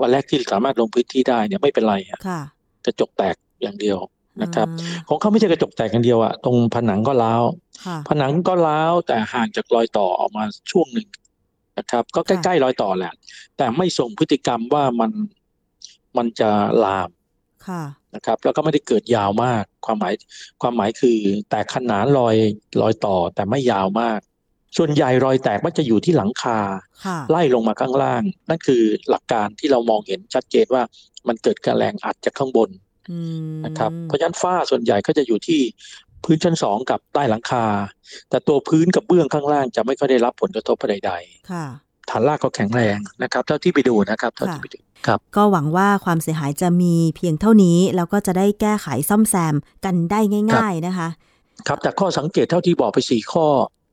[0.00, 2.40] วันแรกที่สามารถลงพื้นที่ได้เนี่ยไม่เป็นไรฮะค่ะ
[2.86, 3.98] กระจกแตกอย่างเดียว
[4.42, 7.42] นะครับอ่าของเขาไม่ใช่กระจกแตกอย่างเดียวอะตรงผนังก็ร้าว
[7.84, 11.08] ค่ะผนังก็ร้าวแต่ห่างจากรอยต่อออกมาช่วงหนึ่ง
[11.78, 13.12] นะครับ ก็ใกล้ๆรอยต่อแหละ
[13.56, 15.10] แต่ไม่ส่งพฤติกรรมว่ามัน
[16.16, 16.50] มันจะ
[16.84, 17.21] ลามค่ะ
[18.14, 20.14] นะครับ แล้วก็ไม่ได้เกิดยาวมาก ความหมาย
[20.62, 21.18] ความหมายคือ
[21.50, 22.36] แตกขนานรอย
[22.80, 24.20] รอยต่อแต่ไม่ยาวมาก
[24.76, 26.58] ส่วนใหญ่รอยแตกมันจะอยู่ที่หลังคา
[27.04, 30.82] ค่ะไล่ลงมาข้างล่าง นั่นคือหลักการที่เรามองเห็นชัดเจนว่า
[31.28, 32.70] มันเกิดการแรงอัดจากข้างบน
[33.10, 33.18] อื
[33.52, 35.60] มนะครับเพราะฉะนั้นฝ้าส่วนใหญ่ก็จะอยู่ที่
[36.24, 37.66] พื้นชั้นสองกับใต้หลังคา
[38.30, 41.12] แต่ตัวพื้นกับเบื้องข้างล่างจะไม่ค่อยได้รับผลกระทบใด
[41.52, 50.20] ค่ะๆ ฐานรากก็แข็งแรงนะครับเท่าที่ไปดูนะครับเท่าที่ไปดูครับก็หวังว่าความเสียหายจะมีเพียงเท่านี้ แล้วก็จะได้แก้ไขซ่อมแซมกันได้
[50.52, 51.08] ง่าย ๆนะคะ
[51.68, 53.46] ครับแต่ข้อสังเกตเท่าที่บอกไปสี่ข้อ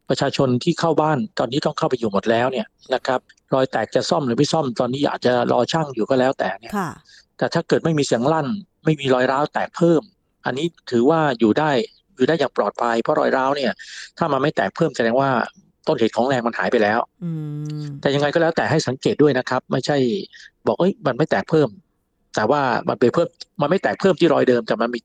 [0.10, 3.20] ประชาชนที่เข้าบ้านตอนนี้ต้องเข้าไปอยู่หมดแล้วเนี่ยนะครับ
[3.54, 6.90] รอยแตกจะซ่อมหรือไม่ซ่อมตอนนี้อาจจะรอช่างอยู่ก็แล้วแต่เนี่ยค่ะ
[7.38, 8.48] แต่ถ้าเกิดไม่มีเสียงลั่น
[8.86, 10.02] ไม่มีรอยร้าวแตกเพิ่ม
[10.46, 11.72] อันนี้ถือว่าอยู่ได้
[12.16, 13.72] อยู่ได้อย่างปลอดภัยเพราะรอยร้าวเนี่ย
[14.18, 15.30] ถ้ามันไม่แตกเพิ่มแสดงว่า
[15.90, 17.30] ต้นเหตุของแรงมันหายไปแล้วอื
[17.80, 19.98] มแต่ยังไงก็แล้วแต่ให้สังเกตด้วยนะครับ ไม่ใช่
[20.68, 21.70] บอกเอ้ยมันไม่แตกเพิ่ม
[22.36, 23.28] แต่ว่ามันไปเพิ่ม
[23.62, 25.00] มันไม่แตกเพิ่มที่รอยเดิมแต่มันมี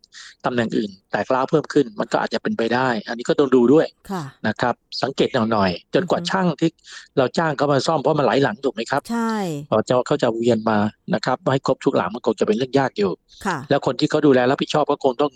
[0.45, 6.71] ตำแหน่งอื่น แตกร้าวเพิ่มขึ้น มันก็อาจจะเป็นไปได้ อันนี้ก็ต้องดูด้วยค่ะนะครับ สังเกตหน่อยๆจนกว่าอือฮึช่างที่
[7.19, 9.35] เราจ้างเขามาซ่อมเพราะมันไหลหลังถูกไหมครับใช่
[9.69, 10.79] เขาจะเขาจะเวียนมา
[11.15, 13.11] นะครับให้ครบทุกหลังมันคงจะเป็นเรื่องยากอยู่
[13.47, 15.33] ค่ะแล้วคนที่เขาดูแลรับผิดชอบก็คงต้อง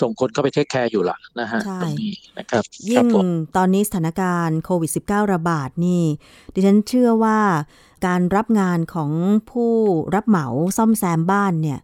[0.00, 3.26] ส่งคนเข้าไปเทคแคร์อยู่ละนะฮะใช่ตรงนี้นะครับคยิ่รับงผม
[3.56, 6.02] ตอนนี้สถานการณ์โควิด -19 ระบาดนี่
[6.54, 7.38] ดิฉันเชื่อว่า
[8.06, 9.10] การรับงานของ
[9.50, 9.72] ผู้
[10.14, 11.80] รับเหมาซ่อมแซมบ้านเนี่ย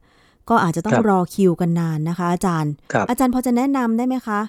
[0.51, 4.41] ก็อาจจะต้องรอคิวกันนานนะคะ อาจารย์ครับอาจารย์พอจะแนะนำได้ไหมคะ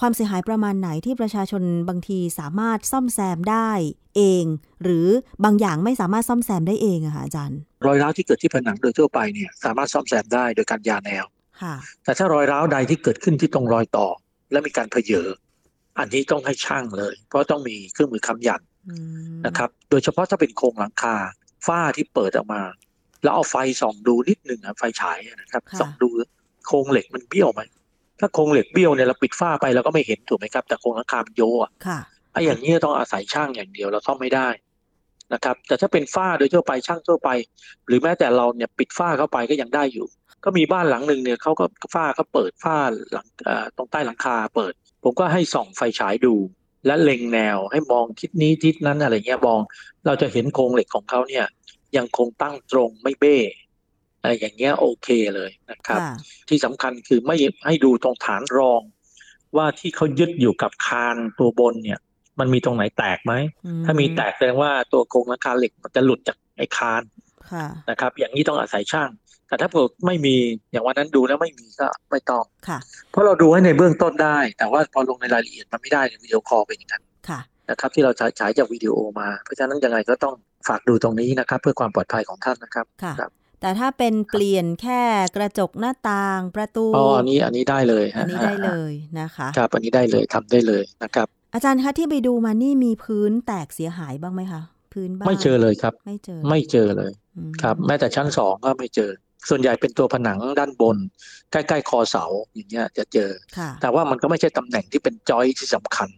[0.00, 3.70] ความเสียหายประมาณไหนที่ประชาชนบางทีสามารถซ่อมแซมได้
[4.16, 4.44] เอง
[4.82, 5.06] หรือ
[5.44, 11.24] บางอย่างไม่สามารถซ่อมแซมได้เองอะค่ะอาจารย์ รอยร้าวที่เกิดที่ผนังโดยทั่วไปเนี่ยสามารถซ่อมแซมได้โดยการยาแนว
[11.62, 14.08] ค่ะแต่ถ้ารอยร้าวใดที่เกิดขึ้นที่ตรงรอยต่อ
[14.52, 15.28] และมีการเพเยอ
[15.98, 18.67] อันนี้ต้องให้ช่างเลย เพราะต้องมีเครื่องมือค้ำยันอืม
[19.46, 21.14] นะครับ โดยเฉพาะถ้าเป็นโครงหลังคา
[21.66, 22.62] ฝ้าที่เปิดออกมา
[23.22, 26.08] แล้วเอาไฟส่องดูนิดหนึ่งอะไฟฉายอะนะครับส่องดู
[26.66, 27.60] โครงเหล็กมันเบี้ยวไหม
[28.20, 31.98] ถ้าโครงเหล็กเบี้ยวเนี่ยเราปิดฝ้าไปเราก็ไม่เห็นถูกไหมครับ แต่โครงหลังคามันโยอะค่ะ
[32.32, 34.48] ไอ้อย่างนี้ต้องอาศัยช่างอย่างเดียวเราซ่อมไม่ได้
[35.34, 37.30] นะครับ แต่ถ้าเป็นฝ้าโดยทั่วไปช่างทั่วไป
[37.86, 40.06] หรือแม้แต่เราเนี่ยปิดฝ้าเข้าไปก็ยังได้อยู่
[40.44, 42.76] ก็มีบ้านหลังหนึ่งเนี่ยเขาก็ฝ้าเขาเปิดฝ้า
[43.12, 44.72] หลังเอ่อตรงใต้หลังคาเปิด
[45.04, 46.34] ผมก็ให้ส่องไฟฉายดู
[46.86, 49.60] และเล็งแนวให้มองทิศนี้ทิศนั้นอะไรเงี้ยมอง
[50.06, 51.46] เราจะเห็นโครงเหล็กของเขาเนี่ย
[51.96, 53.36] ยังคงตั้งตรงไม่เบ้
[54.20, 56.14] อะไรอย่างเงี้ยโอเคเลยนะครับค่ะ
[56.48, 57.36] ที่สำคัญคือไม่
[57.66, 58.80] ให้ดูตรงฐานรอง
[59.56, 61.98] ว่าที่เขายึดอยู่กับคานตัวบนเนี่ย
[62.38, 63.32] มันมีตรงไหนแตกไหม
[63.66, 67.02] อืถ้ามีแตกแสดงว่าตัวโครงหลังคาเหล็กมันจะหลุดจากไอ้คาน
[67.52, 69.10] ค่ะนะครับ อย่างนี้ต้องอาศัยช่าง
[69.48, 70.36] แต่ถ้าเกิดไม่มี
[70.72, 72.78] อย่างวันนั้นดูแล้วไม่มีก็ไม่ต้องค่ะ
[73.10, 80.34] เพราะเราดูให้ในเบื้องต้นได้ แต่ว่าพอลงในรายละเอียดมันไม่ได้วิดีโอคอลเป็นอย่างนั้นค่ะนะครับที่เราฉายฉายจากวิดีโอมา เพราะฉะนั้นยังไงก็ต้อง
[80.68, 83.30] ฝากดูตรงนี้นะครับ เพื่อความปลอดภัยของท่านนะครับค่ะครับ
[83.60, 85.02] แต่ถ้าเป็นเปลี่ยนแค่
[85.36, 99.10] กระจกหน้าต่างประตูอ๋ออันนี้อันนี้ได้เลยอัฮะนนี้ได้เลยนะคะครับอันนี้ได้เลยทำได้เลยนะครับ อาจารย์คะที่ไปดูมานี่มีพื้นแตกเสียหายบ้างไหมคะพื้นบ้านไม่เจอเลยครับ ไม่เจอ ไม่เจอเลยอืมครับ แม้แต่ชั้นสองก็ไม่เจอ
[99.48, 100.96] ส่วนใหญ่เป็นตัวผนังด้านบน
[101.52, 102.24] ใกล้ๆคอเสา
[102.54, 106.08] อย่างเงี้ยจะเจอค่ะแต่ว่ามันก็ไม่ใช่ตำแหน่งที่เป็นจอยที่สำคัญ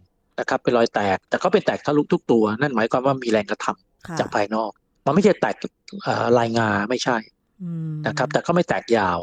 [0.41, 4.71] นะครับเป็นรอยแตก แต่ก็เป็นแตกทะลุทุกตัว นั่นหมายความว่ามีแรงกระทำค่ะจากภายนอก
[5.07, 5.55] มันไม่ใช่แตก
[6.05, 7.17] เอ่อลายงาไม่ใช่
[7.63, 9.19] อืมนะครับ แต่ก็ไม่แตกยาว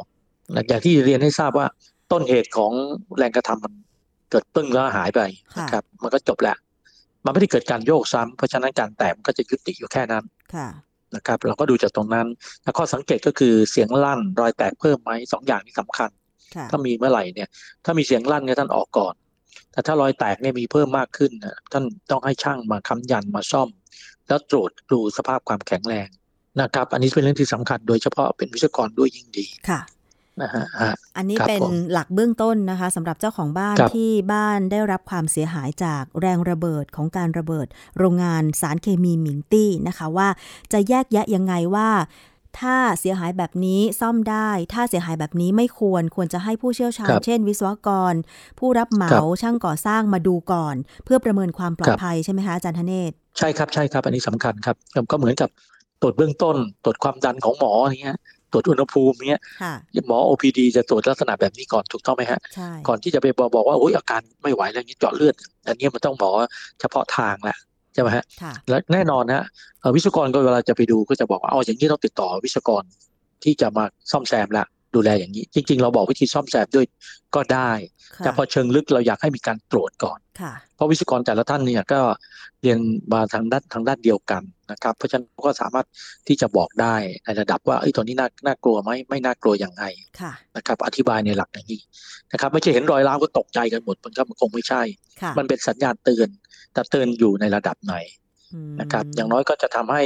[0.68, 1.68] อย่างที่เรียนให้ทราบว่า
[2.12, 2.72] ต้นเหตุของ
[3.18, 3.74] แรงกระทำมัน
[4.32, 5.22] เกิดปึ้งแล้วหายไป
[5.60, 6.58] นะครับ มันก็จบแล้ว
[7.26, 10.24] มันไม่ได้เกิดการโยกซ้ำเพราะฉะนั้นการแตกมันก็จะยุติอยู่แค่นั้น
[10.56, 10.68] ค่ะ
[11.16, 12.28] นะครับเราก็ดูจากตรงนั้น
[12.64, 16.10] แล้วข้อสังเกตก็คือเสียงลั่นรอยแตกเพิ่มไหมสองอย่างนี้สำคัญ
[16.56, 17.50] ค่ะถ้ามีเมื่อไหร่เนี่ย
[17.86, 19.14] ถ้ามีเสียงลั่นเนี่ยท่านออกก่อน
[19.72, 23.70] แต่ถ้ารอยแตกเนี่ยมีเพิ่มมากขึ้นนะท่านต้องให้ช่างมาค้ำยันมาซ่อม
[24.28, 26.08] แล้วตรวจดูสภาพความแข็งแรง
[26.62, 29.80] นะครับ อันนี้เป็นเรื่องที่สำคัญโดยเฉพาะเป็นวิศวกรด้วยยิ่งดีค่ะ
[30.42, 40.28] นะฮะอะอันนี้ครับเป็นผมหลักเบื้องต้นนะคะสำหรับเจ้าของบ้านครับที่บ้านได้รับความเสียหายจากแรงระเบิดของการระเบิด โรงงานสารเคมีหมิงตี้นะคะ ว่า
[40.74, 41.90] จะแยกแยะยังไงว่า
[42.60, 48.14] ถ้าเสียหายแบบนี้ซ่อมได้ ถ้าเสียหายแบบนี้ไม่ควรควรจะให้ผู้เชี่ยวชาญครับเช่น วิศวกร
[48.60, 54.76] ผู้รับเหมาครับช่างก่อสร้างมาดูก่อน เพื่อประเมินความปลอคดรับภัยใช่ไหมคะอาจารย์ธเนศใช่ครับใช่ครับ อันนี้สำคัญครับ
[55.12, 55.50] ก็เหมือนกับ
[56.02, 58.18] ตรวจเบื้องต้น ตรวจความดันของหมออย่างเงี้ย
[58.52, 59.74] ตรวจอุณหภูมิเงี้ยค่ะ
[60.08, 65.36] หมอ OPD จะตรวจลักษณะแบบนี้ก่อนถูกต้องไหมฮะใช่ก่อนที่จะไปบอกบอกว่าโอ้ยอาการไม่ไหวแล้วนี้เจาะเลือด
[65.68, 66.48] อันนี้มันต้องบอกว่า
[66.80, 67.58] เฉพาะทางแหละ
[67.94, 69.44] ใช่ไหมฮะค่ะและแน่นอนนะ
[69.80, 72.84] เอ่อวิศวกรก็เวลาจะไปดูก็จะบอกว่าอ๋ออย่างนี้ต้องติดต่อวิศวกร
[73.44, 76.86] ที่จะมาซ่อมแซมละ ดูแลอย่างนี้ จริง ๆ เราบอกวิธีซ่อมแซมด้วย
[77.36, 77.72] ก็ได้
[78.16, 82.00] ค่ะแต่พอเชิงลึกเราอยากให้มีการตรวจก่อนค่ะเพราะวิศวกรแต่ละท่านเนี่ยก็
[82.62, 82.80] เรียน
[83.14, 85.86] มาทางด้านทางด้านเดียวกันนะครับ เพราะฉะนั้นก็สามารถ
[86.28, 86.96] ที่จะบอกได้
[87.26, 89.84] ในระดับว่าไอ้ยตัวนี้น่าน่ากลัวไหมไม่น่ากลัวอย่างไง
[90.22, 91.82] ค่ะนะครับอธิบายในหลักอย่างนี้
[92.34, 94.82] นะครับไม่ใช่เห็นรอยร้าวก็ตกใจกันหมดมันก็มันคงไม่ใช่
[95.22, 96.30] ค่ะมันเป็นสัญญาณเตือน
[96.74, 97.96] แต่เตือนอยู่ในระดับไหน
[98.66, 100.04] มนะครับ อย่างน้อยก็จะทำให้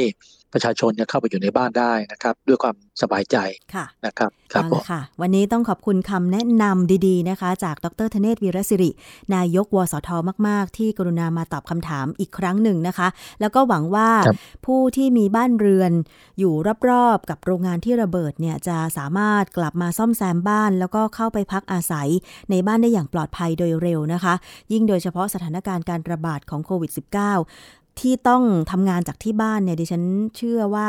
[0.53, 3.37] ประชาชนเนี่ยเข้าไปอยู่ในบ้านได้นะครับ ด้วยความสบายใจ
[3.75, 8.91] ค่ะนะครับครับเอาผละมค่ะ วันนี้ต้องขอบคุณคำแนะนำดีๆนะคะ จากดรธเนศวีรศิริ
[9.35, 10.09] นายกวสท
[10.47, 13.07] มาก ๆ ที่กรุณามาตอบคำถามอีกครั้งหนึ่งนะคะ
[13.41, 15.91] แล้วก็หวังว่าครับผู้ที่มีบ้านเรือน
[16.39, 16.53] อยู่
[16.89, 22.09] รอบๆกับโรงงานที่ระเบิดเนี่ยจะสามารถกลับมาซ่อมแซมบ้าน แล้วก็เข้าไปพักอาศัย
[22.49, 24.33] ในบ้านได้อย่างปลอดภัยโดยเร็วนะคะ
[24.71, 30.03] ยิ่งโดยเฉพาะสถานการณ์การระบาดของโควิด -19 ที่ต้องทำงานจากที่บ้านเนี่ยดิฉัน
[30.37, 30.87] เชื่อว่า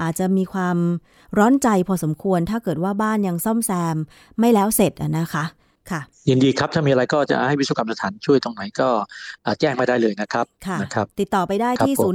[0.00, 0.76] อาจจะมีความ
[1.38, 3.96] ร้อนใจพอสมควร ถ้าเกิดว่าบ้านยังซ่อมแซม
[4.38, 5.44] ไม่แล้วเสร็จอะนะคะ
[5.90, 8.88] ค่ะยินดีครับ ถ้ามีอะไรก็จะให้วิศวกรรมสถานช่วยตรงไหนก็
[9.44, 12.14] อ่าแจ้งมาได้เลยนะครับค่ะนะครับติดต่อไปได้ที่ครับผม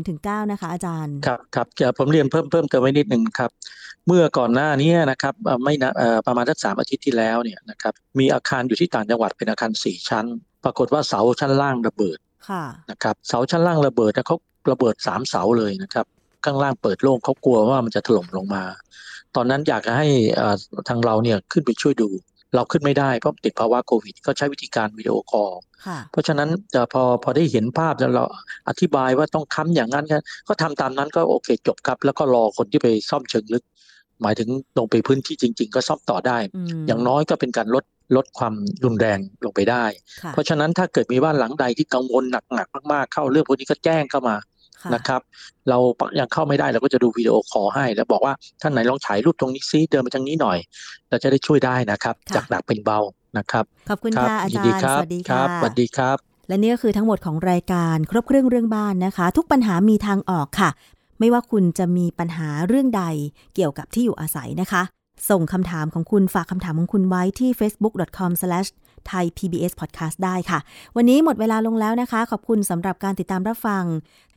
[0.00, 3.50] 021844600ถึง9นะคะ อาจารย์ ครับครับจะผมเรียนเพิ่มเพิ่มเติมไว้นิดหนึ่งครับ
[4.06, 10.26] เมื่อก่อนหน้านี้นะครับเอ่อไม่นะเอ่อประมาณสักสามอาทิตย์ที่แล้วเนี่ยนะครับมีอาคารอยู่ที่ต่างจังหวัดเป็นอาคารสี่ชั้น
[10.64, 14.36] ปรากฏว่าเสาชั้นล่างระเบิด ค่ะนะครับเสาชั้นล่างระเบิดนะเขา
[14.70, 16.06] ระเบิดสามเสาเลยนะครับ
[16.44, 18.62] ข้างล่างเปิดโล่งเขากลัวว่ามันจะถล่มลงมา
[19.36, 20.54] ตอนนั้นอยากจะให้เอ่อ
[20.88, 22.08] ทางเราเนี่ยขึ้นไปช่วยดู
[22.54, 25.52] เราขึ้นไม่ได้เพราะติดภาวะโควิด ก็ใช้วิธีการวิดีโอคอล
[25.86, 28.24] ค่ะเพราะฉะนั้นจะพอพอได้เห็นภาพแล้วเรา
[28.68, 33.64] อธิบายว่าต้องค้ำอย่างนั้นกันก็ทำตามนั้นก็โอเคจบครับ แล้วก็รอคนที่ไปซ่อมเชิงลึก
[34.22, 34.48] หมายถึง
[34.78, 37.84] ลงไปพื้นที่จริง ๆ ก็ซ่อมต่อได้อืมอย่างน้อยก็เป็นการลด
[38.16, 39.84] ลดความรุนแรงลงไปได้
[40.22, 44.36] ค่ะเพราะฉะนั้นถ้าเกิดมีบ้านหลังใดที่กังวลหนักๆมากๆ เข้าเรื่องพวกนี้ก็แจ้งเข้ามา
[44.82, 45.20] ค่ะนะครับ
[45.68, 45.78] เรา
[46.18, 50.58] ยังเข้าไม่ได้เราก็จะดูวิดีโอคอลให้ แล้วบอกว่าท่านไหนลองฉายรูปตรงนี้ซิเดินมาทางนี้หน่อย
[51.10, 52.98] เราจะได้ช่วยได้นะครับ จากหนักเป็นเบา
[53.38, 56.16] นะครับขอบคุณครัค่ะอายิจารดีย์ครัสบวัสดีครัค่ะบสวัสดีครับ
[56.48, 60.70] และนี่ก็คือทั้งหมดของรายการครบเครื่องเรื่องบ้านนะคะ ทุกปัญหามีทางออกค่ะ
[61.20, 63.04] ไม่ว่าคุณจะมีปัญหาเรื่องใด
[63.54, 64.82] เกี่ยวกับที่อยู่อาศัยนะคะ
[65.30, 70.58] ส่งคำถามของคุณฝากคำถามของคุณไว้ที่ facebook.com/thaipbspodcast ได้ค่ะ
[70.96, 73.84] วันนี้หมดเวลาลงแล้วนะคะ ขอบคุณสำหรับการติดตามรับฟัง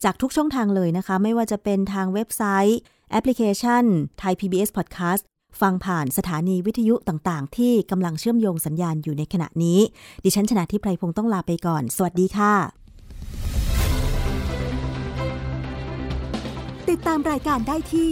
[0.03, 2.79] จากทุกช่องทางเลยนะคะ ไม่ว่าจะเป็นทางเว็บไซต์
[3.11, 3.83] แอปพลิเคชัน
[4.21, 5.21] Thai PBS Podcast
[5.61, 9.79] ฟังผ่านสถานีวิทยุต่างๆ ที่กำลังเชื่อมโยงสัญญาณอยู่ในขณะนี้
[10.23, 12.53] ดิฉันชนะทิพไพรพงศ์ต้องลาไปก่อน สวัสดีค่ะ
[16.89, 18.11] ติดตามรายการได้ที่